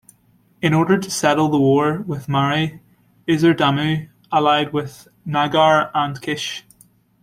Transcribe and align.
In 0.63 0.73
order 0.73 0.97
to 0.97 1.11
settle 1.11 1.49
the 1.49 1.59
war 1.59 1.99
with 2.01 2.27
Mari, 2.27 2.81
Isar-Damu 3.27 4.09
allied 4.31 4.73
with 4.73 5.07
Nagar 5.25 5.91
and 5.93 6.19
Kish. 6.19 6.65